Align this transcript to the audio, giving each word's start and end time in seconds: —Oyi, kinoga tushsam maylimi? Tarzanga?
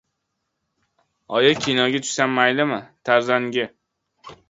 —Oyi, 1.39 1.53
kinoga 1.67 2.03
tushsam 2.07 2.35
maylimi? 2.41 2.83
Tarzanga? 3.11 3.73